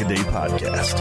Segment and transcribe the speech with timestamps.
[0.00, 1.00] is the Pack a Day Podcast.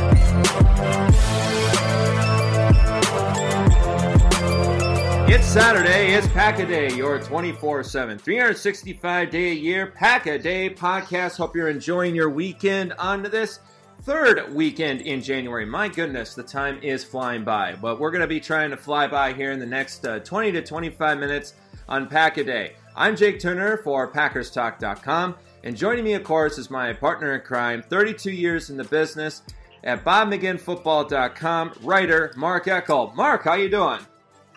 [5.30, 6.14] It's Saturday.
[6.14, 11.38] It's Pack a Day, your 24 7, 365 day a year Pack a Day podcast.
[11.38, 13.60] Hope you're enjoying your weekend on this
[14.04, 15.66] third weekend in January.
[15.66, 17.76] My goodness, the time is flying by.
[17.76, 20.54] But we're going to be trying to fly by here in the next uh, 20
[20.54, 21.54] to 25 minutes
[21.90, 22.74] on Pack a Day.
[22.96, 25.36] I'm Jake Turner for PackersTalk.com.
[25.64, 29.42] And joining me, of course, is my partner in crime, 32 years in the business
[29.84, 33.16] at BobMcGinnFootball.com, writer Mark Eckel.
[33.16, 34.00] Mark, how you doing?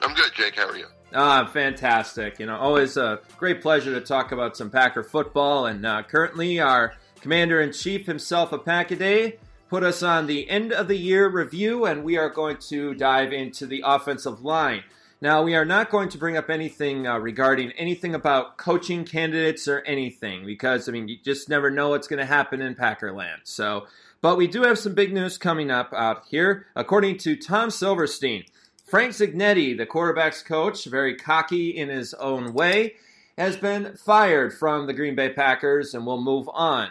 [0.02, 0.56] I'm good, Jake.
[0.56, 0.86] How are you?
[1.12, 2.38] Ah, I'm fantastic.
[2.38, 5.66] You know, always a great pleasure to talk about some Packer football.
[5.66, 10.26] And uh, currently, our commander in chief himself, a Pack a Day, put us on
[10.26, 14.44] the end of the year review, and we are going to dive into the offensive
[14.44, 14.84] line.
[15.22, 19.68] Now, we are not going to bring up anything uh, regarding anything about coaching candidates
[19.68, 23.40] or anything because, I mean, you just never know what's going to happen in Packerland.
[23.44, 23.86] So,
[24.22, 26.66] but we do have some big news coming up out here.
[26.74, 28.44] According to Tom Silverstein,
[28.86, 32.94] Frank Cignetti, the quarterback's coach, very cocky in his own way,
[33.36, 36.90] has been fired from the Green Bay Packers and will move on.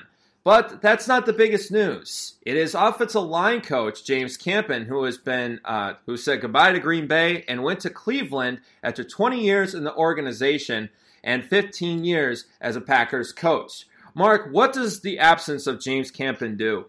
[0.50, 2.34] But that's not the biggest news.
[2.42, 6.80] It is offensive line coach James Campen who has been uh, who said goodbye to
[6.80, 10.90] Green Bay and went to Cleveland after 20 years in the organization
[11.24, 13.86] and 15 years as a Packers coach.
[14.16, 16.86] Mark, what does the absence of James Campen do?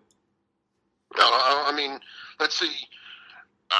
[1.18, 2.00] No, I mean,
[2.38, 2.72] let's see.
[3.70, 3.74] Uh,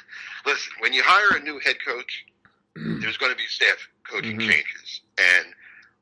[0.46, 2.24] listen, when you hire a new head coach,
[2.74, 4.48] there's going to be staff coaching Mhm.
[4.48, 5.46] changes, and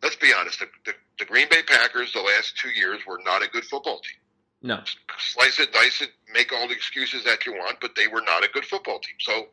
[0.05, 3.43] let's be honest, the, the, the Green Bay Packers the last two years were not
[3.43, 4.21] a good football team.
[4.63, 4.81] No.
[5.19, 8.45] Slice it, dice it, make all the excuses that you want, but they were not
[8.45, 9.17] a good football team.
[9.21, 9.49] So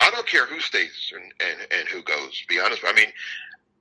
[0.00, 2.40] I don't care who stays and, and, and who goes.
[2.40, 3.08] To be honest, I mean,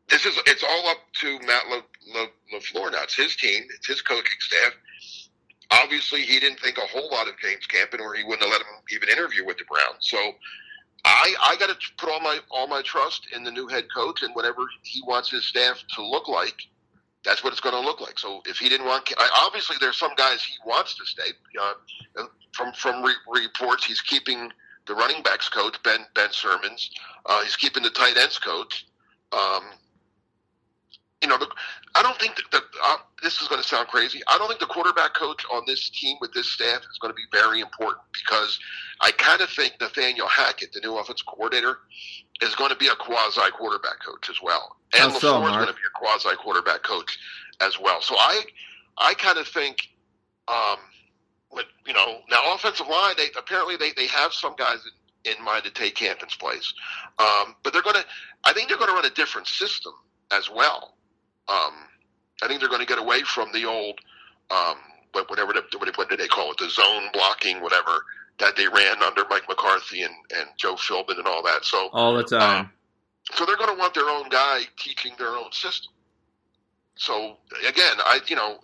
[0.09, 1.81] this is it's all up to Matt Le,
[2.13, 3.03] Le, LaFleur now.
[3.03, 4.74] It's his team, it's his coaching staff.
[5.71, 8.62] Obviously, he didn't think a whole lot of James Campen, or he wouldn't have let
[8.62, 10.01] him even interview with the Browns.
[10.01, 10.18] So,
[11.05, 14.23] I I got to put all my all my trust in the new head coach
[14.23, 16.55] and whatever he wants his staff to look like.
[17.25, 18.19] That's what it's going to look like.
[18.19, 19.09] So, if he didn't want,
[19.39, 21.31] obviously, there's some guys he wants to stay.
[21.61, 24.51] Uh, from from re- reports, he's keeping
[24.88, 26.89] the running backs coach Ben Ben Sermons.
[27.25, 28.85] Uh, he's keeping the tight ends coach.
[29.31, 29.63] Um,
[31.24, 31.48] you know, the,
[31.96, 34.22] I don't think that the, uh, this is going to sound crazy.
[34.28, 37.16] I don't think the quarterback coach on this team with this staff is going to
[37.16, 38.60] be very important because
[39.00, 41.80] I kind of think Nathaniel Hackett, the new offensive coordinator,
[42.42, 45.68] is going to be a quasi quarterback coach as well, and so, LaFleur is going
[45.68, 47.18] to be a quasi quarterback coach
[47.62, 48.02] as well.
[48.02, 48.42] So I,
[48.98, 49.88] I kind of think,
[50.50, 50.78] um,
[51.54, 54.80] with you know, now offensive line, they apparently they, they have some guys
[55.25, 56.74] in, in mind to take Campen's place,
[57.20, 58.06] um, but they're going to.
[58.44, 59.94] I think they're going to run a different system
[60.31, 60.96] as well.
[61.48, 61.74] Um,
[62.42, 64.00] I think they're going to get away from the old,
[64.51, 64.75] um,
[65.13, 68.04] whatever the, what did they call it, the zone blocking, whatever
[68.40, 71.63] that they ran under Mike McCarthy and, and Joe Philbin and all that.
[71.63, 72.62] So all the time.
[72.62, 72.72] Um,
[73.34, 75.94] so they're going to want their own guy teaching their own system.
[76.95, 77.38] So
[77.68, 78.60] again, I you know,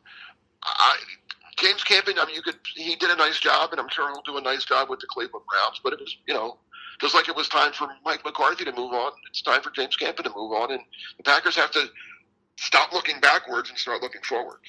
[0.63, 0.97] I
[1.57, 2.19] James Campen.
[2.19, 4.41] I mean, you could he did a nice job, and I'm sure he'll do a
[4.41, 5.79] nice job with the Cleveland Browns.
[5.83, 6.57] But it was you know.
[6.99, 9.95] Just like it was time for Mike McCarthy to move on, it's time for James
[9.95, 10.81] Campen to move on, and
[11.15, 11.89] the Packers have to
[12.59, 14.59] stop looking backwards and start looking forward.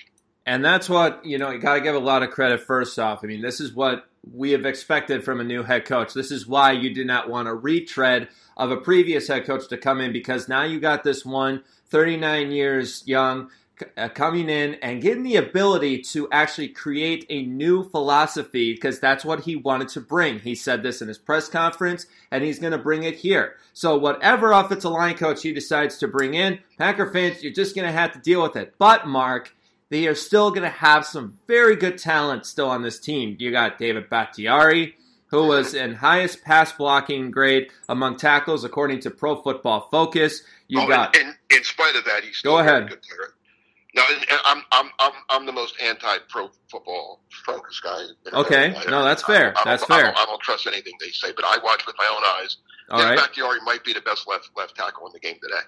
[0.46, 3.20] And that's what, you know, you got to give a lot of credit first off.
[3.22, 6.14] I mean, this is what we have expected from a new head coach.
[6.14, 9.76] This is why you did not want a retread of a previous head coach to
[9.76, 13.50] come in because now you got this one, 39 years young,
[13.96, 19.24] uh, coming in and getting the ability to actually create a new philosophy because that's
[19.24, 20.38] what he wanted to bring.
[20.38, 23.56] He said this in his press conference and he's going to bring it here.
[23.72, 27.86] So, whatever offensive line coach he decides to bring in, Packer fans, you're just going
[27.86, 28.74] to have to deal with it.
[28.78, 29.54] But, Mark,
[29.90, 33.36] they are still going to have some very good talent still on this team.
[33.38, 34.94] You got David Bakhtiari,
[35.26, 40.42] who was in highest pass blocking grade among tackles according to Pro Football Focus.
[40.68, 42.88] You oh, got in, in, spite of that, he's still go ahead.
[42.88, 43.34] Good player.
[43.94, 44.02] No,
[44.44, 48.04] I'm, I'm, I'm, I'm the most anti-pro football focus guy.
[48.32, 49.52] Okay, no, that's fair.
[49.56, 49.96] I that's I fair.
[49.98, 52.56] I don't, I don't, trust anything they say, but I watch with my own eyes.
[52.90, 53.16] All right.
[53.16, 55.62] Bakhtiari might be the best left left tackle in the game today.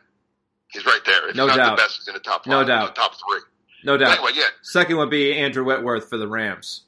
[0.69, 1.29] He's right there.
[1.31, 1.77] If no not doubt.
[1.77, 2.45] the best, he's in the top.
[2.45, 2.95] Five, no doubt.
[2.95, 3.41] top three.
[3.85, 4.19] No doubt.
[4.19, 4.45] Anyway, yeah.
[4.63, 6.83] Second would be Andrew Whitworth for the Rams.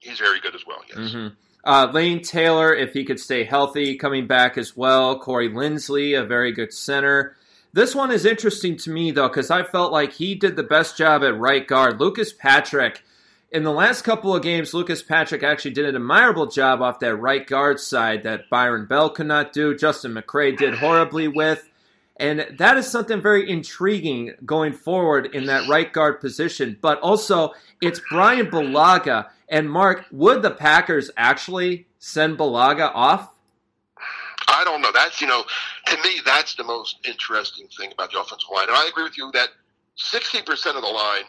[0.00, 0.80] He's very good as well.
[0.88, 0.98] Yes.
[0.98, 1.34] Mm-hmm.
[1.64, 5.18] Uh, Lane Taylor, if he could stay healthy, coming back as well.
[5.18, 7.36] Corey Linsley, a very good center.
[7.74, 10.96] This one is interesting to me, though, because I felt like he did the best
[10.96, 11.98] job at right guard.
[11.98, 13.02] Lucas Patrick,
[13.50, 17.16] in the last couple of games, Lucas Patrick actually did an admirable job off that
[17.16, 19.76] right guard side that Byron Bell could not do.
[19.76, 21.68] Justin McCray did horribly with.
[22.16, 26.78] And that is something very intriguing going forward in that right guard position.
[26.80, 29.30] But also, it's Brian Bulaga.
[29.48, 33.33] And Mark, would the Packers actually send Bulaga off?
[34.48, 34.90] I don't know.
[34.92, 35.44] That's, you know,
[35.86, 38.68] to me, that's the most interesting thing about the offensive line.
[38.68, 39.48] And I agree with you that
[39.98, 41.24] 60% of the line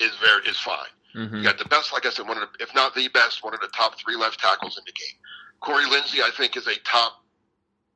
[0.00, 0.86] is very is fine.
[1.14, 1.36] Mm-hmm.
[1.36, 3.54] You got the best, like I said, one of the, if not the best, one
[3.54, 5.16] of the top three left tackles in the game.
[5.60, 7.24] Corey Linsley, I think, is a top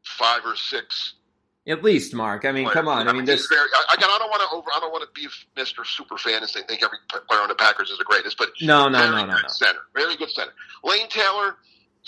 [0.05, 1.15] five or six
[1.69, 2.47] at least, Mark.
[2.47, 2.75] I mean, player.
[2.75, 3.09] come on.
[3.09, 3.47] I mean, this.
[3.47, 4.71] Very, I, again, I don't want to over.
[4.75, 5.85] I don't want to be Mr.
[5.85, 6.97] Super fan and say think every
[7.29, 8.39] player on the Packers is the greatest.
[8.39, 9.49] But no, no, no, no, good no.
[9.49, 10.53] Center, very good center.
[10.83, 11.57] Lane Taylor,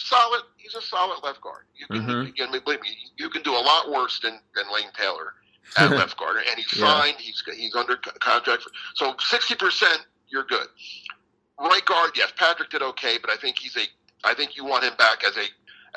[0.08, 0.42] solid.
[0.56, 1.64] He's a solid left guard.
[1.74, 2.26] You can, Mhm.
[2.26, 2.96] you can believe me.
[3.16, 5.34] You can do a lot worse than, than Lane Taylor
[5.76, 7.00] at left guard, and he's Yeah.
[7.00, 7.16] signed.
[7.18, 8.62] He's he's under contract.
[8.62, 10.68] For, so sixty percent, you're good.
[11.58, 13.86] Right guard, yes, Patrick did okay, but I think he's a.
[14.24, 15.46] I think you want him back as a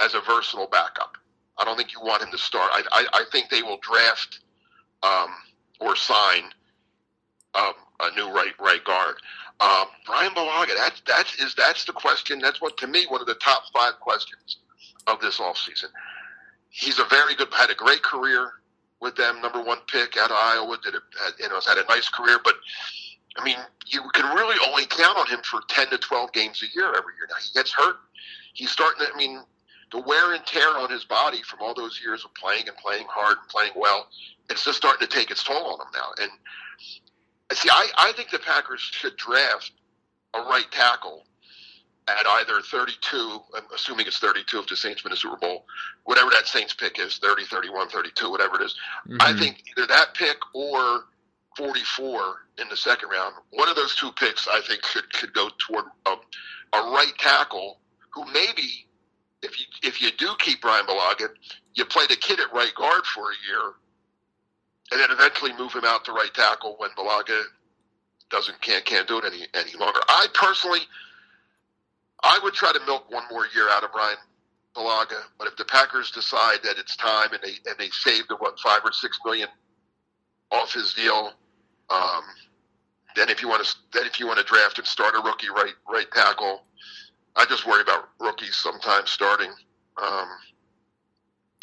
[0.04, 1.18] as a versatile backup.
[1.58, 2.72] I don't think you want him to start.
[2.74, 4.40] I I, I think they will draft
[5.04, 5.30] um,
[5.80, 6.54] or sign
[7.56, 9.16] um, a new right right guard.
[9.64, 12.40] Um, Brian Bulaga, that's that's is that's the question.
[12.40, 14.58] That's what to me one of the top five questions
[15.08, 15.88] of this offseason.
[16.70, 18.52] He's a very good, had a great career
[19.00, 19.42] with them.
[19.42, 20.78] Number one pick out of Iowa.
[20.84, 22.56] Did a, had, you know has had a nice career, but
[23.38, 23.58] I mean
[23.88, 27.14] you can really only count on him for ten to twelve games a year every
[27.16, 27.28] year.
[27.30, 27.98] Now he gets hurt.
[28.54, 29.06] He's starting.
[29.06, 29.44] To, I mean
[29.94, 33.06] the wear and tear on his body from all those years of playing and playing
[33.08, 34.08] hard and playing well,
[34.50, 36.24] it's just starting to take its toll on him now.
[36.24, 36.32] And
[37.56, 39.72] see, I, I think the Packers should draft
[40.36, 41.24] a right tackle
[42.08, 45.66] at either 32, I'm assuming it's 32 if the Saints win the Super Bowl,
[46.04, 48.76] whatever that Saints pick is, 30, 31, 32, whatever it is.
[49.22, 49.40] I Mhm.
[49.40, 51.08] think either that pick or
[51.58, 55.50] 44 in the second round, one of those two picks I think should, should go
[55.60, 56.18] toward a,
[56.74, 57.80] a right tackle
[58.14, 58.88] who maybe,
[59.42, 61.30] if you if you do keep Brian Bulaga,
[61.76, 63.74] you play the kid at right guard for a year,
[64.94, 67.42] and then eventually move him out to right tackle when Bulaga
[68.30, 70.00] doesn't can't can't do it any any longer.
[70.08, 70.82] I personally,
[72.22, 74.18] I would try to milk one more year out of Brian
[74.76, 78.36] Bulaga, but if the Packers decide that it's time and they and they saved the
[78.36, 79.50] what five or six million
[80.52, 81.34] off his deal,
[81.90, 82.22] um,
[83.16, 85.50] then if you want to then if you want to draft and start a rookie
[85.50, 86.62] right right tackle,
[87.36, 89.52] I just worry about rookies sometimes starting.
[90.00, 90.28] Um,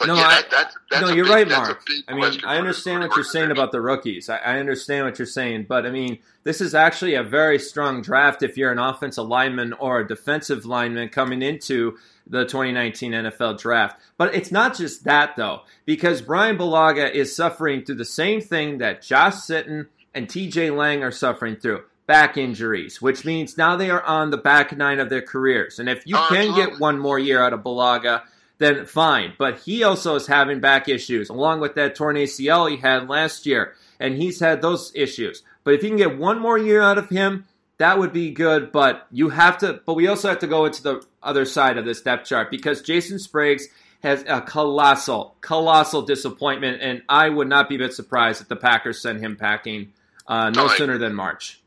[0.01, 1.83] but No, yeah, I- that, that, that's no, you're big- right, Mark.
[2.09, 4.29] I mean, I understand what you're saying about the rookies.
[4.29, 8.03] I, I understand what you're saying, but I mean, this is actually a very strong
[8.03, 13.59] draft if you're an offensive lineman or a defensive lineman coming into the 2019 NFL
[13.61, 14.01] draft.
[14.17, 18.79] But it's not just that, though, because Brian Bulaga is suffering through the same thing
[18.79, 23.89] that Josh Sitton and TJ Lang are suffering through back injuries, which means now they
[23.91, 25.79] are on the back nine of their careers.
[25.79, 28.23] And if you can get one more year out of Bulaga,
[28.61, 29.33] then fine.
[29.37, 33.47] But he also is having back issues, along with that torn ACL he had last
[33.47, 35.43] year, and he's had those issues.
[35.65, 37.47] But if you can get one more year out of him,
[37.79, 38.71] that would be good.
[38.71, 39.81] But you have to.
[39.85, 42.83] But we also have to go into the other side of this depth chart because
[42.83, 43.67] Jason Spriggs
[44.03, 48.57] has a colossal, colossal disappointment, and I would not be a bit surprised if the
[48.57, 49.93] Packers send him packing
[50.27, 50.79] uh, no Right.
[50.79, 51.61] sooner than March.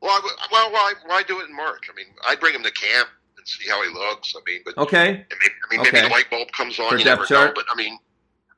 [0.00, 1.88] Well, I, well, why, why do it in March?
[1.92, 3.08] I mean, I'd bring him to camp
[3.48, 4.34] see how he looks.
[4.36, 6.02] I mean, but Okay, I mean, I mean maybe Okay.
[6.02, 6.90] the light bulb comes on.
[6.90, 7.52] For you never know.
[7.54, 7.98] But I mean,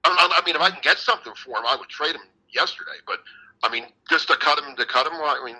[0.05, 2.23] I, I, I mean, if I can get something for him, I would trade him
[2.53, 2.99] yesterday.
[3.07, 3.21] But
[3.63, 5.15] I mean, just to cut him, to cut him.
[5.15, 5.57] I mean,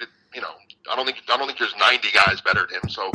[0.00, 0.52] it, you know,
[0.90, 2.88] I don't think I don't think there's 90 guys better than him.
[2.88, 3.10] So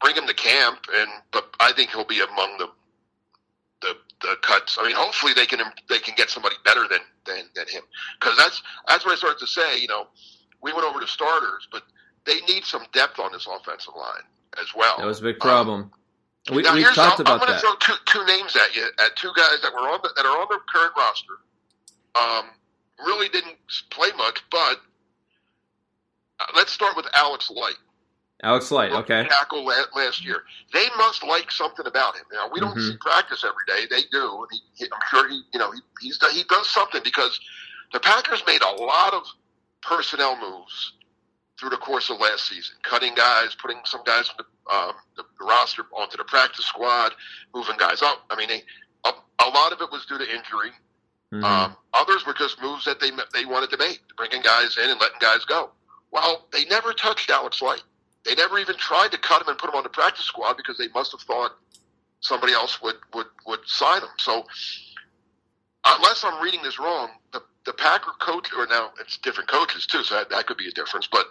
[0.00, 2.68] bring him to camp, and but I think he'll be among the
[3.82, 4.78] the, the cuts.
[4.80, 7.82] I mean, hopefully they can they can get somebody better than than, than him
[8.20, 9.78] because that's that's what I started to say.
[9.80, 10.06] You know,
[10.62, 11.82] we went over to starters, but
[12.24, 14.24] they need some depth on this offensive line
[14.60, 14.96] as well.
[14.98, 15.90] that was a big Um, problem.
[16.52, 17.62] We, now, here's- talked I'm, about I'm that.
[17.62, 20.10] going to throw two, two names at you, at two guys that were on the,
[20.16, 21.34] that are on the current roster.
[22.14, 22.50] Um,
[23.04, 23.56] really didn't
[23.90, 24.80] play much, but
[26.40, 27.76] uh, let's start with Alex Light.
[28.42, 29.26] Alex Light, okay.
[29.28, 30.42] Tackle last year.
[30.72, 32.24] They must like something about him.
[32.32, 32.90] Now we don't Mhm.
[32.90, 33.86] see practice every day.
[33.88, 34.46] They do.
[34.50, 37.40] He, he, I'm sure he, you know, he, he's he does something because
[37.92, 39.22] the Packers made a lot of
[39.82, 40.92] personnel moves
[41.58, 45.24] through the course of last season, cutting guys, putting some guys on the, um, the,
[45.44, 47.12] roster onto the practice squad,
[47.54, 48.24] moving guys up.
[48.30, 48.62] I mean, they,
[49.04, 49.10] a,
[49.44, 50.72] a lot of it was due to injury.
[51.32, 51.42] Mhm.
[51.42, 55.00] Um, others were just moves that they they wanted to make, bringing guys in and
[55.00, 55.70] letting guys go.
[56.12, 57.82] Well, they never touched Alex Light.
[58.24, 60.78] They never even tried to cut him and put him on the practice squad because
[60.78, 61.56] they must have thought
[62.20, 64.08] somebody else would would would sign him.
[64.18, 64.46] So,
[65.84, 67.10] unless I'm reading this wrong,
[67.66, 70.72] the Packer coach, or now it's different coaches too, so that, that could be a
[70.72, 71.06] difference.
[71.10, 71.26] But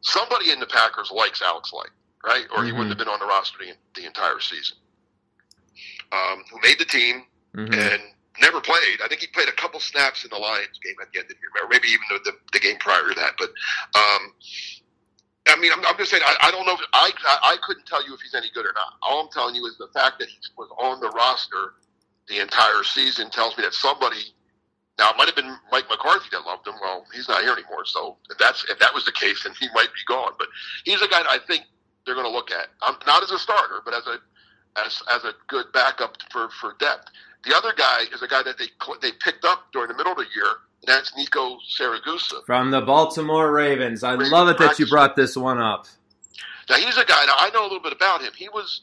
[0.00, 1.90] somebody in the Packers likes Alex Light,
[2.24, 2.46] right?
[2.54, 2.74] Or he Mhm.
[2.78, 4.76] wouldn't have been on the roster the, the entire season.
[6.12, 7.74] Um, who made the team, Mhm.
[7.76, 8.02] and
[8.40, 9.00] never played.
[9.02, 11.36] I think he played a couple snaps in the Lions game at the end of
[11.36, 13.34] the year, or maybe even the, the, the game prior to that.
[13.38, 13.50] But
[13.94, 14.34] um,
[15.48, 16.74] I mean, I'm, I'm just saying, I, I don't know.
[16.74, 18.94] If, I I couldn't tell you if he's any good or not.
[19.02, 21.74] All I'm telling you is the fact that he was on the roster
[22.28, 24.34] the entire season tells me that somebody.
[25.00, 26.74] Now it might have been Mike McCarthy that loved him.
[26.80, 29.66] Well, he's not here anymore, so if that's if that was the case, then he
[29.74, 30.32] might be gone.
[30.38, 30.48] But
[30.84, 31.64] he's a guy that I think
[32.04, 34.18] they're going to look at, um, not as a starter, but as a
[34.78, 37.08] as as a good backup for for depth.
[37.44, 38.66] The other guy is a guy that they
[39.00, 40.48] they picked up during the middle of the year,
[40.82, 42.44] and that's Nico Siragusa.
[42.44, 44.04] From the Baltimore Ravens.
[44.04, 45.86] I Ravens love it that you brought this one up.
[46.68, 47.24] Now he's a guy.
[47.24, 48.32] Now I know a little bit about him.
[48.36, 48.82] He was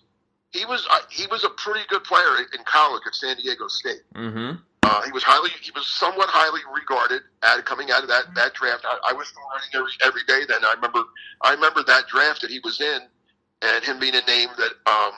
[0.52, 4.02] he was uh, he was a pretty good player in college at San Diego State.
[4.16, 8.34] hmm Uh, he was highly he was somewhat highly regarded at coming out of that
[8.36, 8.86] that draft.
[8.86, 10.64] I, I was still writing every every day then.
[10.64, 11.04] I remember
[11.42, 13.00] I remember that draft that he was in,
[13.62, 15.12] and him being a name that um,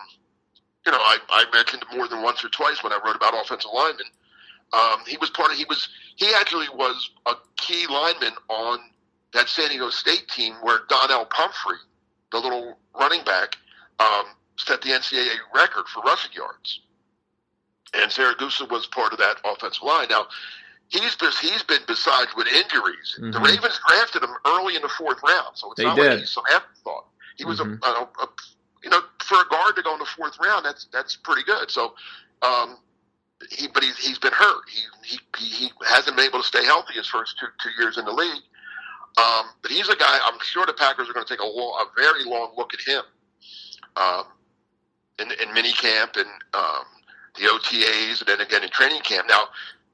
[0.85, 3.71] you know I, I mentioned more than once or twice when I wrote about offensive
[3.73, 4.07] linemen.
[4.73, 8.79] Um, he was part of he was he actually was a key lineman on
[9.33, 11.77] that San Diego State team where Donnel Pumphrey,
[12.31, 13.55] the little running back,
[13.99, 14.25] um,
[14.81, 16.81] set the NCAA record for rushing yards
[17.93, 20.07] and Siragusa was part of that offensive line.
[20.09, 20.27] Now,
[20.89, 23.15] he's been, he's been besides with injuries.
[23.17, 23.45] The Mhm.
[23.45, 26.09] Ravens drafted him early in the fourth round, so it's They not did.
[26.11, 27.07] like he's some afterthought.
[27.35, 27.81] He was Mhm.
[27.83, 28.29] a, a, a,
[28.83, 31.71] you know, for a guard to go in the fourth round, that's that's pretty good.
[31.71, 31.95] So,
[32.41, 32.77] um,
[33.49, 34.69] he but he's he's been hurt.
[34.69, 37.97] He he he, he hasn't been able to stay healthy his first two two years
[37.97, 38.43] in the league.
[39.17, 40.19] Um, but he's a guy.
[40.25, 42.81] I'm sure the Packers are going to take a, long, a very long look at
[42.81, 43.03] him
[43.95, 44.25] um,
[45.19, 46.85] in in mini camp and um,
[47.35, 49.27] the OTAs, and then again in training camp.
[49.27, 49.45] Now,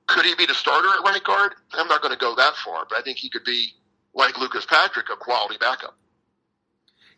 [0.08, 1.54] could he be the starter at right guard?
[1.74, 3.74] I'm not going to go that far, but I think he could be
[4.14, 5.98] like Lucas Patrick, a quality backup.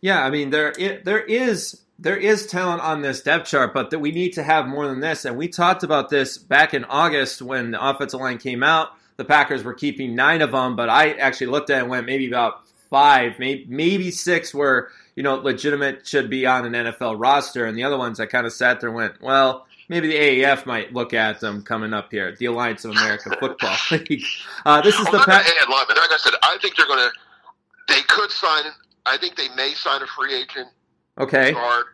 [0.02, 3.90] Yeah, I mean there i there is there is talent on this depth chart, but
[3.90, 5.26] that we need to have more than this.
[5.26, 8.90] And we talked about this back in August when the offensive line came out.
[9.18, 12.06] The Packers were keeping nine of them, but I actually looked at it and went
[12.06, 17.16] maybe about five, maybe maybe six were you know legitimate should be on an NFL
[17.20, 20.16] roster, and the other ones I kind of sat there and went, well, maybe the
[20.16, 24.24] AAF might look at them coming up here, the Alliance of American Football League.
[24.66, 25.46] Uh, this is Well, the not Pack.
[25.46, 25.98] gonna add linemen.
[25.98, 27.12] Like I said, I think they're going to.
[27.94, 28.64] They could sign.
[29.06, 30.68] I think they may sign a free agent
[31.20, 31.86] Okay, guard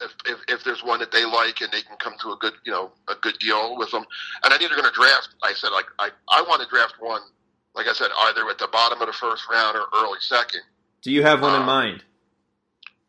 [0.00, 2.54] if, if if there's one that they like and they can come to a good
[2.64, 4.04] you know a good deal with them.
[4.44, 5.30] And I think they're going to draft.
[5.42, 7.20] I said like I I want to draft one.
[7.74, 10.60] Like I said, either at the bottom of the first round or early second.
[11.02, 12.04] do you have one in uh, mind?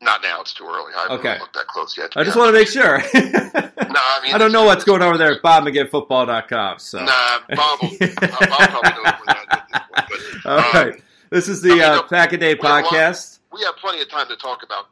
[0.02, 0.94] Not now; it's too early.
[0.96, 1.40] I haven't Okay.
[1.40, 2.12] looked that close yet.
[2.16, 2.98] I just want to make sure.
[2.98, 6.80] No, I mean I don't know what's going on over there at BobMcGittFootball.com.
[6.80, 10.42] So, Nah, Bob will, uh, Bob probably knows where that is this.
[10.44, 11.02] But, all um, right.
[11.30, 13.40] This is the I mean, uh, Pack a Day we have podcast.
[13.52, 14.88] We have plenty of time to talk about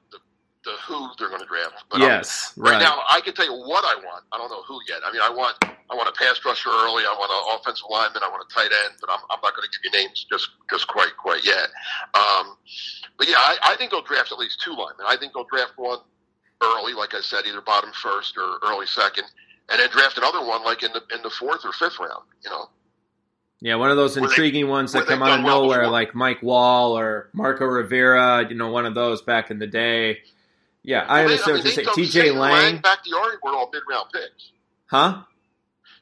[0.66, 1.84] the, who they're going to draft.
[1.92, 2.82] But Yes, right, right.
[2.82, 4.24] now, I can tell you what I want.
[4.32, 5.00] I don't know who yet.
[5.06, 7.04] I mean, I want I want a pass rusher early.
[7.04, 8.24] I want an offensive lineman.
[8.24, 8.96] I want a tight end.
[9.02, 11.68] But I'm, I'm not going to give you names just just quite quite yet.
[12.16, 12.56] Um,
[13.18, 15.06] but yeah, I, I think they'll draft at least two linemen.
[15.08, 16.00] I think they'll draft one
[16.64, 19.26] early, like I said, either bottom first or early second,
[19.70, 22.24] and then draft another one like in the in the fourth or fifth round.
[22.44, 22.70] You know,
[23.60, 25.92] Yeah, one of those Where they- intriguing ones that come out of well nowhere, before.
[25.92, 28.48] like Mike Wahle or Marco Rivera.
[28.50, 30.20] You know, one of those back in the day.
[30.84, 31.96] Yeah, I understand mean, what you're saying.
[31.96, 32.30] T.J.
[32.30, 34.52] Sitton, Lang, Bakhtiari were all mid round picks.
[34.88, 35.22] huh?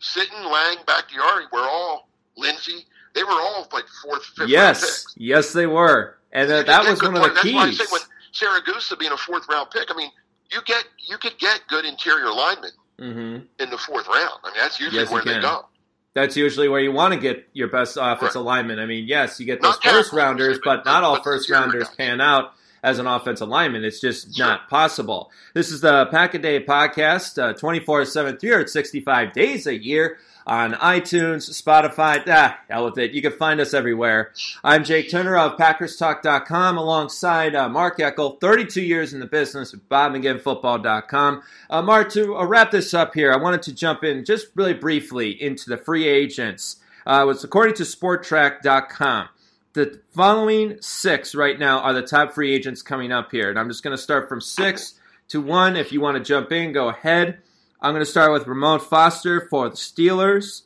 [0.01, 2.85] Sitton Lang, Bakhtiari were all Linsley.
[3.13, 5.13] They were all like fourth, fifth round Yes, picks.
[5.17, 7.35] yes, they were, and that, that was one of the players.
[7.35, 7.77] That's why I keys.
[7.77, 8.01] say when
[8.33, 10.09] Siragusa being a fourth round pick, I mean,
[10.51, 14.39] you get you could get good interior linemen hmm in the fourth round.
[14.43, 15.65] I mean, that's usually Yes, where they go.
[16.13, 18.79] That's usually where you want to get your best offensive lineman.
[18.79, 21.49] I mean, yes, you get those Not first rounders, but- but not all but first
[21.49, 21.95] rounders guys.
[21.95, 23.83] pan out as an offensive lineman.
[23.83, 25.31] It's just not possible.
[25.53, 30.73] This is the Pack a Day podcast, uh, 24 7, 365 days a year on
[30.73, 32.23] iTunes, Spotify.
[32.27, 33.11] Ah, hell with it.
[33.11, 34.31] You can find us everywhere.
[34.63, 39.87] I'm Jake Turner of PackersTalk.com alongside uh, Mark Eckel, 32 years in the business at
[39.89, 41.43] BobMcGinnFootball.com.
[41.69, 44.73] Uh, Mark, to uh, wrap this up here, I wanted to jump in just really
[44.73, 46.77] briefly into the free agents.
[47.05, 49.29] Uh, it's according to Spotrac.com.
[49.73, 53.49] The following six right now are the top free agents coming up here.
[53.49, 54.95] And I'm just going to start from six
[55.29, 55.77] to one.
[55.77, 57.37] If you want to jump in, go ahead.
[57.81, 60.63] I'm going to start with Ramon Foster for the Steelers,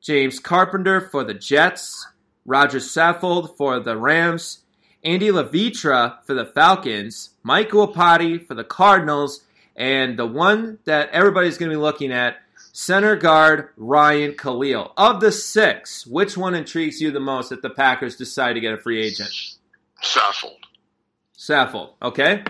[0.00, 2.04] James Carpenter for the Jets,
[2.44, 4.64] Roger Saffold for the Rams,
[5.04, 9.44] Andy Levitre for the Falcons, Mike Iupati for the Cardinals,
[9.76, 12.38] and the one that everybody's going to be looking at,
[12.78, 14.92] center guard Ryan Kalil.
[14.96, 18.72] Of the six, which one intrigues you the most if the Packers decide to get
[18.72, 19.30] a free agent?
[20.02, 20.60] Saffold.
[21.36, 22.44] Saffold, okay?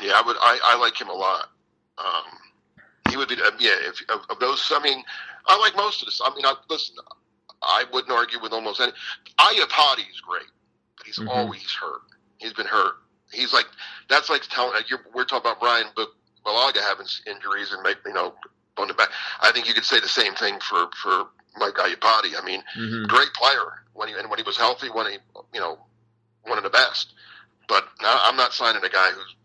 [0.00, 0.36] Yeah, I would.
[0.38, 1.48] I, I like him a lot.
[1.98, 2.22] Um,
[3.10, 3.34] he would be.
[3.34, 5.02] Uh, yeah, if of, of those, I mean,
[5.46, 6.20] I like most of this.
[6.24, 6.94] I mean, I, listen,
[7.62, 8.92] I wouldn't argue with almost any.
[9.38, 10.46] Iupati is great,
[10.96, 11.28] but he's Mhm.
[11.28, 12.02] always hurt.
[12.38, 12.94] He's been hurt.
[13.32, 13.66] He's like
[14.08, 14.72] that's like telling.
[14.72, 15.86] Like you're, we're talking about Brian
[16.46, 18.34] Bulaga having injuries and make you know
[18.80, 19.10] on the back.
[19.40, 22.32] I think you could say the same thing for for Mike Iupati.
[22.40, 25.18] I mean, hmm great player when he and when he was healthy, when he
[25.54, 25.78] you know
[26.44, 27.14] one of the best.
[27.68, 29.36] But now I'm not signing a guy who's.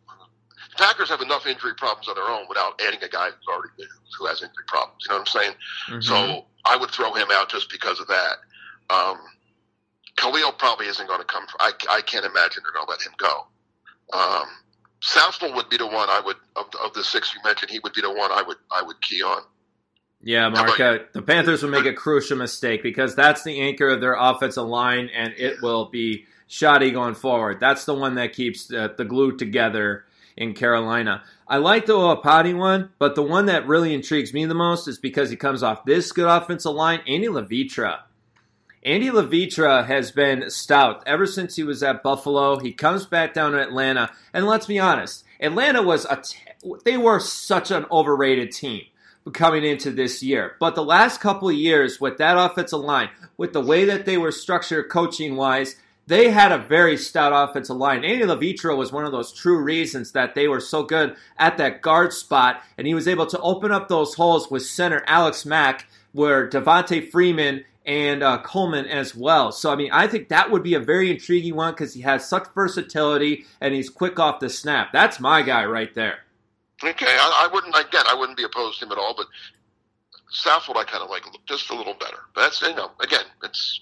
[0.72, 3.70] The Packers have enough injury problems of their own without adding a guy who's already
[4.18, 5.06] who has injury problems.
[5.08, 5.56] You know what I'm saying?
[5.90, 6.02] Mm-hmm.
[6.02, 8.36] So I would throw him out just because of that.
[8.90, 9.20] Um,
[10.18, 11.46] Kalil probably isn't going to come.
[11.60, 13.48] I, I can't imagine they're going to let him go.
[14.14, 14.48] Um,
[15.02, 17.72] Saffold would be the one I would of, of the six you mentioned.
[17.72, 19.42] He would be the one I would I would key on.
[20.22, 24.02] Yeah, Mark, uh, the Panthers would make a crucial mistake because that's the anchor of
[24.02, 27.60] their offensive line, and it will be shoddy going forward.
[27.60, 30.06] That's the one that keeps uh, the glue together
[30.36, 31.24] in Carolina.
[31.48, 34.98] I like the Iupati one, but the one that really intrigues me the most is
[34.98, 38.00] because he comes off this good offensive line, Andy Levitre.
[38.86, 42.60] Andy Levitre has been stout ever since he was at Buffalo.
[42.60, 46.38] He comes back down to Atlanta, and let's be honest, Atlanta was a t-
[46.84, 48.84] they were such an overrated team
[49.34, 50.56] coming into this year.
[50.60, 54.20] But the last couple of years with that offensive line, with the way that they
[54.20, 58.06] were structured coaching wise, they had a very stout offensive line.
[58.06, 61.82] Andy Levitre was one of those true reasons that they were so good at that
[61.82, 65.88] guard spot, and he was able to open up those holes with center Alex Mack,
[66.12, 69.52] where Devonta Freeman and uh, Coleman as well.
[69.52, 72.28] So, I mean, I think that would be a very intriguing one because he has
[72.28, 74.92] such versatility and he's quick off the snap.
[74.92, 76.20] That's my guy right there.
[76.84, 78.04] Okay, I, I wouldn't again.
[78.10, 79.16] I wouldn't be opposed to him at all.
[79.16, 79.28] But
[80.34, 82.18] Saffold, I kind of like just a little better.
[82.34, 83.80] But that's you know, again, it's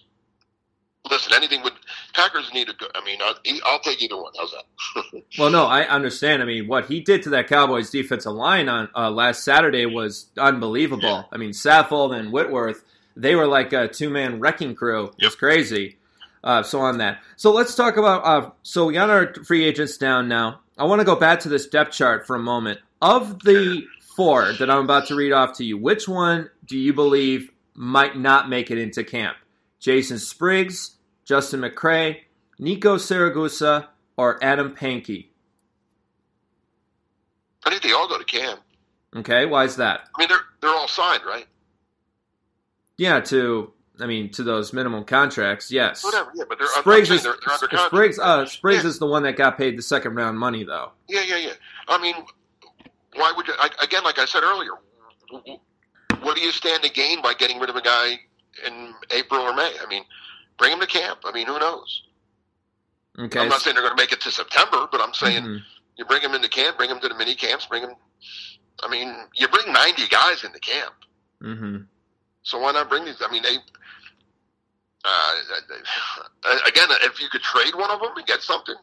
[1.10, 1.34] listen.
[1.34, 1.74] Anything would
[2.14, 2.92] Packers need a good.
[2.94, 3.36] I mean, I'll,
[3.66, 4.32] I'll take either one.
[4.38, 5.24] How's that?
[5.40, 6.44] Well, no, I understand.
[6.44, 10.28] I mean, what he did to that Cowboys defensive line on uh, last Saturday was
[10.38, 11.02] unbelievable.
[11.02, 11.24] Yeah.
[11.32, 12.84] I mean, Saffold and Whitworth,
[13.16, 15.12] they were like a two man wrecking crew.
[15.20, 15.98] It's crazy.
[16.44, 17.20] Uh, so on that.
[17.38, 18.26] So let's talk about.
[18.26, 20.62] Uh, so we got our free agents down now.
[20.78, 22.80] I want to go back to this depth chart for a moment.
[23.02, 23.84] Of the
[24.16, 28.18] four that I'm about to read off to you, which one do you believe might
[28.18, 29.38] not make it into camp?
[29.80, 30.96] Jason Spriggs,
[31.26, 32.22] Justin McCray,
[32.60, 35.28] Nico Siragusa, or Adam Pankey?
[37.66, 38.62] I think they all go to camp.
[39.16, 40.10] Okay, why is that?
[40.16, 41.46] I mean, they're they're all signed, right?
[42.98, 46.04] Yeah, to I mean to those minimum contracts, yes.
[46.04, 46.32] Whatever.
[46.36, 47.78] Yeah, but they're Spriggs is they're, they're under.
[47.88, 48.20] Spriggs.
[48.20, 48.90] Uh, Spriggs Yeah.
[48.90, 50.92] is the one that got paid the second round money, though.
[51.08, 51.54] Yeah, yeah, yeah.
[51.88, 52.16] I mean,
[53.16, 53.54] why would you?
[53.60, 54.72] I, again, like I said earlier,
[56.22, 58.20] what do you stand to gain by getting rid of a guy
[58.66, 59.74] in April or May?
[59.82, 60.04] I mean,
[60.58, 61.20] bring him to camp.
[61.26, 62.04] I mean, who knows?
[63.20, 63.40] Okay.
[63.40, 65.60] I'm not saying they're going to make it to September, but I'm saying Mhm.
[65.98, 67.94] you bring them into camp, bring them to the mini camps, bring them.
[68.84, 70.96] I mean, you bring 90 guys into camp,
[71.44, 71.86] Mhm.
[72.44, 73.22] So why not bring these?
[73.26, 73.56] I mean, they.
[75.06, 75.36] Uh,
[76.68, 78.76] again, if you could trade one of them and get something,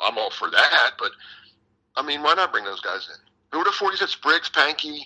[0.00, 0.92] I'm all for that.
[0.98, 1.10] But
[1.96, 3.16] I mean, why not bring those guys in?
[3.52, 4.02] Who are the 40s?
[4.02, 5.00] It's Spriggs, Pankey,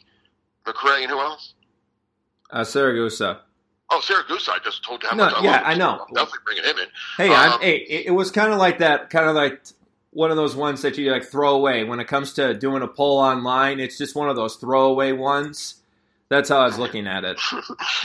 [0.66, 1.54] McCray, and who else?
[2.50, 3.38] Uh, Siragusa.
[3.90, 4.50] Oh, Siragusa.
[4.50, 5.62] I just told you how No, much I yeah.
[5.64, 6.04] I know.
[6.08, 6.86] I'm definitely bringing him in.
[7.16, 9.62] Hey, I'm, Um, hey, it, it was kind of like that, kind of like
[10.10, 12.88] one of those ones that you like throw away when it comes to doing a
[12.88, 13.80] poll online.
[13.80, 15.76] It's just one of those throwaway ones.
[16.32, 17.38] That's how I was looking at it.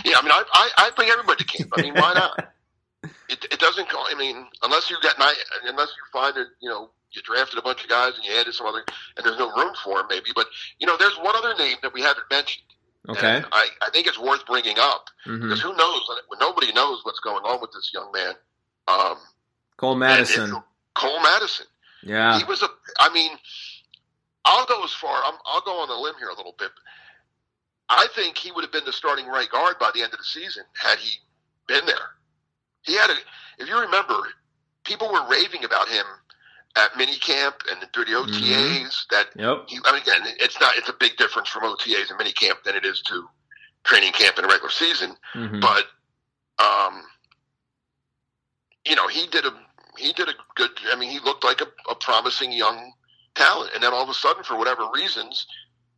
[0.04, 1.72] Yeah, I mean, I, I, I bring everybody to camp.
[1.74, 2.50] I mean, why not?
[3.30, 4.04] it, it doesn't go.
[4.06, 7.62] I mean, unless you got night, unless you find that you know you drafted a
[7.62, 8.84] bunch of guys and you added some other,
[9.16, 10.32] and there's no room for them, maybe.
[10.36, 12.66] But you know, there's one other name that we haven't mentioned.
[13.08, 13.42] Okay.
[13.50, 16.02] I, I think it's worth bringing up hmm because who knows?
[16.42, 18.34] Nobody knows what's going on with this young man.
[18.90, 19.16] Um,
[19.78, 20.54] Cole Madison.
[20.96, 21.68] Cole Madison.
[22.04, 22.38] Yeah.
[22.38, 22.68] He was a.
[23.00, 23.32] I mean,
[24.44, 25.24] I'll go as far.
[25.26, 26.72] I'm, I'll go on a limb here a little bit.
[27.90, 30.26] I think he would have been the starting right guard by the end of the
[30.26, 31.18] season had he
[31.68, 32.16] been there.
[32.84, 33.16] He had a.
[33.60, 34.16] If you remember,
[34.84, 36.06] people were raving about him
[36.76, 38.28] at minicamp and through the OTAs.
[38.28, 39.16] Mm-hmm.
[39.16, 39.66] That Yep.
[39.68, 40.76] he, I mean, again, it's not.
[40.76, 43.28] It's a big difference from OTAs and minicamp than it is to
[43.84, 45.16] training camp and a regular season.
[45.34, 45.86] hmm But,
[46.60, 47.04] um,
[48.86, 49.54] you know, he did a
[49.98, 50.72] he did a good.
[50.92, 52.92] I mean, he looked like a, a promising young
[53.36, 55.48] talent, and then all of a sudden, for whatever reasons,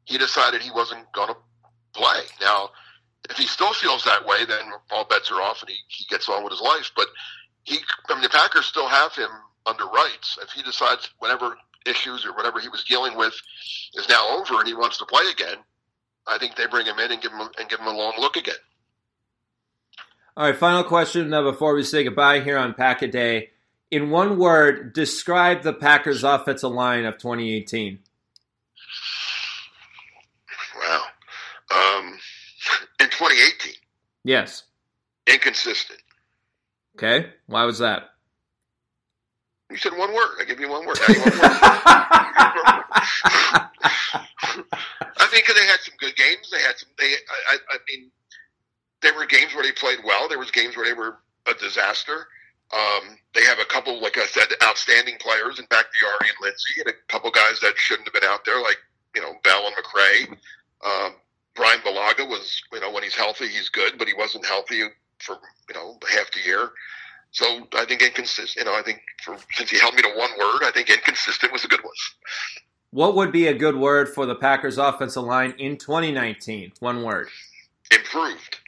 [0.05, 1.35] he decided he wasn't going to
[1.93, 2.21] play.
[2.41, 2.69] Now,
[3.29, 6.29] if he still feels that way, then all bets are off, and he, he gets
[6.29, 6.91] on with his life.
[6.95, 7.07] But
[7.63, 9.29] he, I mean, the Packers still have him
[9.65, 10.37] under rights.
[10.41, 13.33] If he decides whatever issues or whatever he was dealing with
[13.95, 15.57] is now over, and he wants to play again,
[16.27, 18.35] I think they bring him in and give him and give him a long look
[18.35, 18.55] again.
[20.37, 20.55] All right.
[20.55, 23.49] Final question uh, before we say goodbye here on Pack a Day.
[23.91, 27.99] In one word, describe the Packers' offensive line of 2018.
[30.77, 31.03] Wow.
[31.71, 32.19] Um,
[32.99, 33.73] in 2018,
[34.29, 34.63] Yes.
[35.25, 35.99] inconsistent.
[36.95, 37.31] Okay.
[37.47, 38.11] Why was that?
[39.71, 40.37] You said one word.
[40.39, 40.99] I give you one word.
[41.07, 41.57] Now you want one word.
[45.17, 46.49] I think 'cause they had some good games.
[46.51, 46.89] They had some.
[46.99, 47.05] They.
[47.05, 48.11] I, I, I mean,
[49.01, 50.27] there were games where they played well.
[50.29, 52.27] There was games where they were a disaster.
[52.71, 56.89] Um, they have a couple, like I said, outstanding players in Bakhtiari and Linsley, and
[56.93, 58.77] a couple guys that shouldn't have been out there, like
[59.15, 60.37] you know Bell and McCray.
[60.85, 61.15] Um,
[61.59, 64.81] Brian Bulaga was, you know, when he's healthy, he's good, but he wasn't healthy
[65.19, 65.35] for
[65.67, 66.69] you know half the year.
[67.31, 68.65] So I think inconsistent.
[68.65, 71.51] You know, I think for since he held me to one word, I think inconsistent
[71.51, 71.93] was a good one.
[72.91, 76.71] What would be a good word for the Packers' offensive line in 2019?
[76.79, 77.27] One word.
[77.91, 78.59] Improved.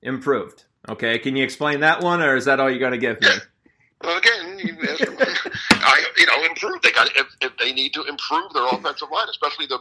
[0.00, 0.64] Improved.
[0.88, 1.18] Okay.
[1.18, 3.28] Can you explain that one, or is that all you got to give me?
[3.28, 3.38] Yeah.
[4.02, 4.74] Well, again, you
[5.70, 6.80] I, you know, improve.
[6.80, 9.80] They got if, if they need to improve their offensive line, especially the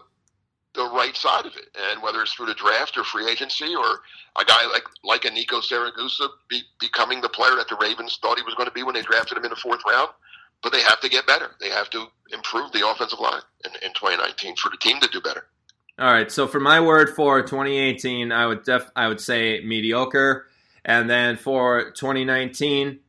[0.75, 4.01] the right side of it, and whether it's through the draft or free agency, or
[4.39, 8.38] a guy like like a Nico Siragusa be, becoming the player that the Ravens thought
[8.38, 10.09] he was going to be when they drafted him in the fourth round.
[10.63, 11.51] But they have to get better.
[11.59, 15.21] They have to improve the offensive line in, in 2019 for the team to do
[15.21, 15.45] better.
[15.99, 16.31] All right.
[16.31, 20.47] So for my word for 2018, I would def I would say mediocre,
[20.83, 22.99] and then for 2019,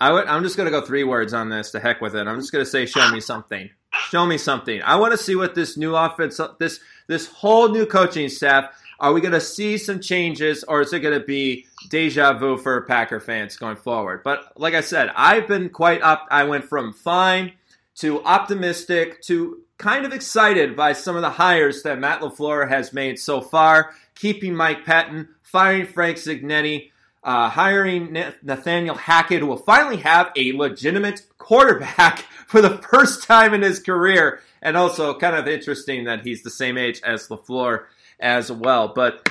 [0.00, 1.70] I would I'm just gonna go three words on this.
[1.72, 2.26] To heck with it.
[2.26, 3.70] I'm just gonna say show me something.
[3.94, 4.82] Show me something.
[4.82, 8.66] I want to see what this new offense, this this whole new coaching staff.
[9.00, 12.56] Are we going to see some changes, or is it going to be deja vu
[12.56, 14.22] for Packer fans going forward?
[14.22, 16.28] But like I said, I've been quite up.
[16.30, 17.52] I went from fine
[17.96, 22.92] to optimistic to kind of excited by some of the hires that Matt LaFleur has
[22.92, 26.91] made so far, keeping Mike Pettine, firing Frank Cignetti,
[27.24, 33.54] uh, hiring Nathaniel Hackett, who will finally have a legitimate quarterback for the first time
[33.54, 37.84] in his career, and also kind of interesting that he's the same age as LaFleur
[38.20, 38.88] as well.
[38.88, 39.28] But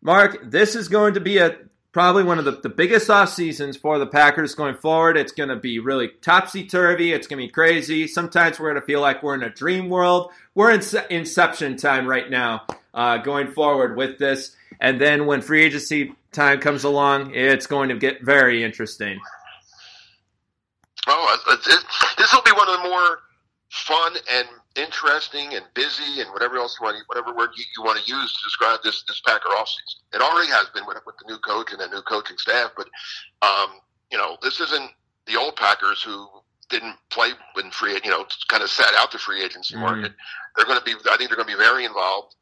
[0.00, 1.56] Mark, this is going to be a
[1.92, 5.16] probably one of the, the biggest off seasons for the Packers going forward.
[5.16, 7.12] It's going to be really topsy turvy.
[7.12, 8.06] It's going to be crazy.
[8.06, 10.30] Sometimes we're going to feel like we're in a dream world.
[10.54, 14.54] We're in inception time right now, uh, going forward with this.
[14.80, 19.18] And then when free agency time comes along, it's going to get very interesting.
[21.06, 21.56] Oh,
[22.18, 23.18] this will be one of the more
[23.70, 27.98] fun and interesting and busy and whatever else you want, whatever word you, you want
[27.98, 30.14] to use to describe this this Packer offseason.
[30.14, 32.88] It already has been with, with the new coach and the new coaching staff, but
[33.42, 33.70] um,
[34.10, 34.90] you know this isn't
[35.26, 36.28] the old Packers who
[36.70, 40.12] didn't play when free, you know, kind of sat out the free agency market.
[40.12, 40.56] Mm-hmm.
[40.56, 42.34] They're going to be, I think they're going to be very involved.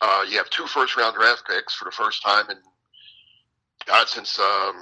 [0.00, 2.56] Uh, you have two first round draft picks for the first time in
[3.86, 4.74] God since um,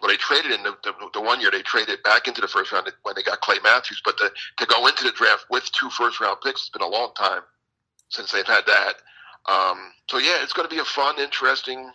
[0.00, 2.72] Well, they traded in the, the, the one year they traded back into the first
[2.72, 5.88] round when they got Clay Matthews, but the, to go into the draft with two
[5.90, 7.42] first round picks, it's been a long time
[8.10, 8.94] since they've had that.
[9.46, 11.90] Um, so yeah, it's going to be a fun, interesting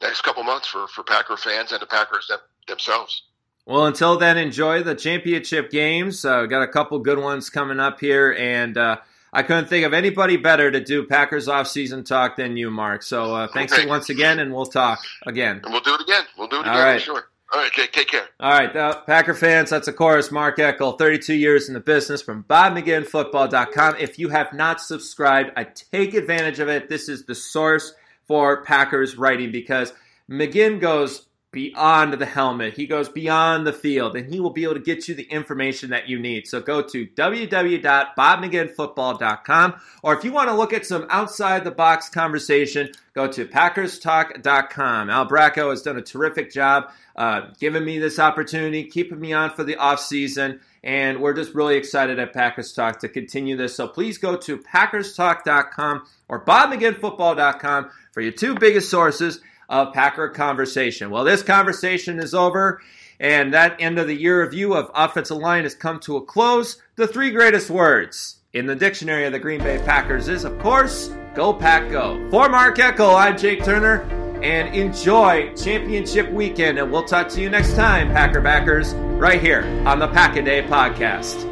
[0.00, 3.22] next couple months for for Packer fans and the Packers them, themselves.
[3.68, 6.24] Well, until then, enjoy the championship games.
[6.24, 8.96] Uh, got a couple good ones coming up here, and uh,
[9.30, 13.02] I couldn't think of anybody better to do Packers off-season talk than you, Mark.
[13.02, 13.84] So uh, thanks Okay.
[13.86, 15.60] once again, and we'll talk again.
[15.62, 16.24] And we'll do it again.
[16.38, 16.82] We'll do it All again.
[16.82, 17.02] right.
[17.02, 17.28] Sure.
[17.52, 17.70] All right.
[17.70, 18.24] Take, take care.
[18.40, 22.22] All right, uh, Packer fans, that's of course Mark Eckel, 32 years in the business
[22.22, 23.96] from BobMcGinnFootball.com.
[23.98, 26.88] If you have not subscribed, I take advantage of it.
[26.88, 27.92] This is the source
[28.26, 29.92] for Packers writing because
[30.30, 32.74] McGinn goes beyond the helmet.
[32.74, 35.88] He goes beyond the field, and he will be able to get you the information
[35.90, 36.46] that you need.
[36.46, 42.10] So go to www.bobmcginnfootball.com, or if you want to look at some outside the box
[42.10, 45.08] conversation, go to packerstalk.com.
[45.08, 49.48] Al Bracco has done a terrific job uh, giving me this opportunity, keeping me on
[49.50, 53.74] for the off season, and we're just really excited at Packers Talk to continue this.
[53.74, 61.10] So please go to packerstalk.com or bobmcginnfootball.com for your two biggest sources of Packer conversation.
[61.10, 62.80] Well, this conversation is over,
[63.20, 66.80] and that end of the year review of offensive line has come to a close.
[66.96, 71.10] The three greatest words in the dictionary of the Green Bay Packers is, of course,
[71.34, 72.28] go Pack Go.
[72.30, 74.02] For Mark Eckel, I'm Jake Turner,
[74.42, 79.64] and enjoy championship weekend, and we'll talk to you next time, Packer backers, right here
[79.86, 81.46] on the Pack a Day podcast.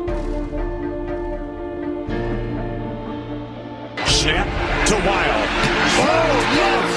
[4.07, 5.49] Snap to Wild.
[5.99, 6.96] Oh, yes!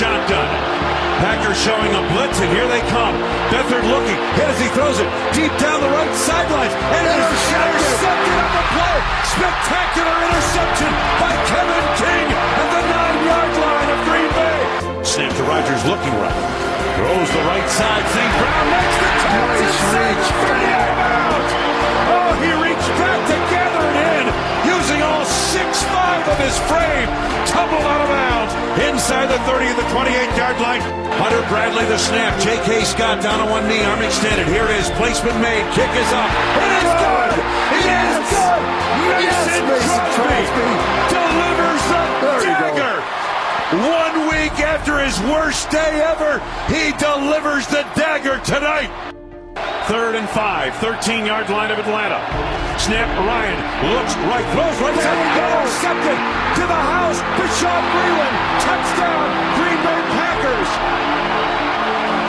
[0.00, 0.48] Shotgun.
[1.20, 3.12] Packers showing a blitz, and here they come.
[3.52, 5.04] Beathard looking, hit as he throws it
[5.36, 8.96] deep down the right sideline, and it is intercepted on the play.
[9.28, 10.88] Spectacular interception
[11.20, 15.04] by Kevin King at the nine-yard line of Green Bay.
[15.04, 16.48] Snap to Rodgers looking right.
[16.96, 18.04] Throws the right side.
[18.16, 18.32] St.
[18.40, 19.52] Brown makes the catch.
[19.52, 20.28] Nice reach.
[20.96, 21.44] out.
[22.08, 23.69] Oh, he reached back to in,
[24.90, 27.06] using all six five of his frame.
[27.46, 28.52] Tumbled out of bounds
[28.90, 30.82] inside the 30 of the 28-yard line.
[31.14, 32.34] Hunter Bradley the snap.
[32.42, 32.82] J.K.
[32.84, 34.46] Scott down on one knee, arm extended.
[34.48, 34.90] Here it is.
[34.98, 35.62] Placement made.
[35.74, 36.30] Kick is up.
[36.58, 37.30] It is good.
[37.78, 38.60] It is good.
[39.14, 40.68] Mason Mason Crosby Crosby.
[41.14, 42.96] delivers the There dagger.
[43.86, 48.90] One week after his worst day ever, he delivers the dagger tonight.
[49.90, 52.22] Third and five, 13 yard line of Atlanta.
[52.78, 53.58] Snap, Ryan
[53.90, 56.18] looks right, throws right side, intercepted
[56.54, 57.18] to the house.
[57.34, 59.26] Bashaud Breeland, touchdown,
[59.58, 60.70] Green Bay Packers.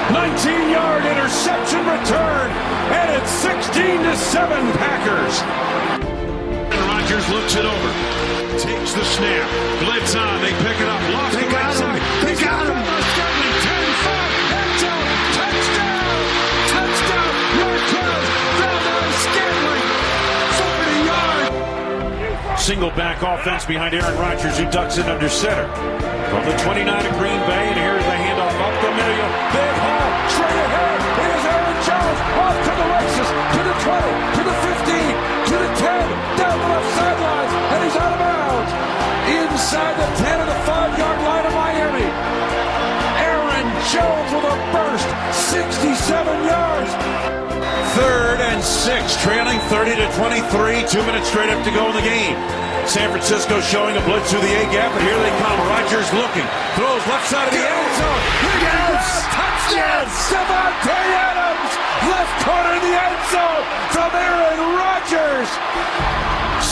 [0.10, 2.50] 19 yard interception return,
[2.98, 5.36] and it's 16 to 7 Packers.
[5.46, 7.92] And Rodgers looks it over.
[8.58, 9.46] Takes the snap.
[9.86, 10.42] Blitz on.
[10.42, 11.02] They pick it up.
[11.14, 11.78] Lost They the got right him.
[11.78, 12.26] side.
[12.26, 13.31] They got him.
[22.62, 25.68] Single back offense behind Aaron Rodgers, who ducks it under center.
[26.30, 29.30] From the 29 of Green Bay, and here's the handoff up the middle.
[29.52, 30.30] Big hole.
[30.30, 31.31] Straight ahead.
[49.22, 50.82] Trailing 30 to 23.
[50.90, 52.34] Two minutes straight up to go in the game.
[52.90, 55.54] San Francisco showing a blitz through the A gap, and here they come.
[55.70, 56.42] Rodgers looking,
[56.74, 58.22] throws left side of the end zone.
[58.66, 59.06] Yes!
[59.30, 60.10] Touchdown!
[60.26, 61.72] Davante Adams,
[62.10, 65.50] left corner of the end zone from Aaron Rodgers.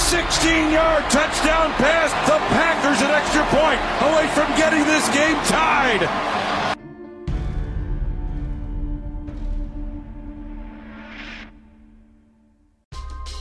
[0.10, 2.10] 16-yard touchdown pass.
[2.26, 3.78] The Packers an extra point
[4.10, 6.02] away from getting this game tied.